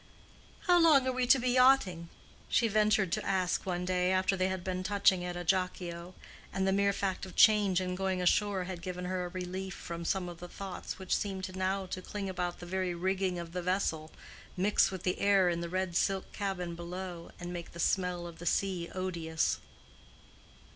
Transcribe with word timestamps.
"How 0.61 0.79
long 0.79 1.05
are 1.07 1.11
we 1.11 1.27
to 1.27 1.37
be 1.37 1.49
yachting?" 1.51 2.09
she 2.49 2.67
ventured 2.67 3.11
to 3.11 3.23
ask 3.23 3.67
one 3.67 3.85
day 3.85 4.11
after 4.11 4.35
they 4.35 4.47
had 4.47 4.63
been 4.63 4.81
touching 4.81 5.23
at 5.23 5.37
Ajaccio, 5.37 6.15
and 6.51 6.67
the 6.67 6.71
mere 6.71 6.91
fact 6.91 7.23
of 7.23 7.35
change 7.35 7.79
in 7.79 7.93
going 7.93 8.19
ashore 8.19 8.63
had 8.63 8.81
given 8.81 9.05
her 9.05 9.25
a 9.25 9.29
relief 9.29 9.75
from 9.75 10.03
some 10.03 10.27
of 10.27 10.39
the 10.39 10.47
thoughts 10.49 10.97
which 10.97 11.15
seemed 11.15 11.55
now 11.55 11.85
to 11.85 12.01
cling 12.01 12.27
about 12.27 12.57
the 12.57 12.65
very 12.65 12.95
rigging 12.95 13.37
of 13.37 13.51
the 13.51 13.61
vessel, 13.61 14.09
mix 14.57 14.89
with 14.89 15.03
the 15.03 15.19
air 15.19 15.49
in 15.49 15.61
the 15.61 15.69
red 15.69 15.95
silk 15.95 16.31
cabin 16.33 16.73
below, 16.73 17.29
and 17.39 17.53
make 17.53 17.71
the 17.73 17.79
smell 17.79 18.25
of 18.25 18.39
the 18.39 18.47
sea 18.47 18.89
odious. 18.95 19.59